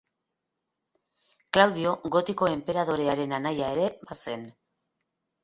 [1.57, 4.51] Klaudio Gotiko enperadorearen anaia ere bazen.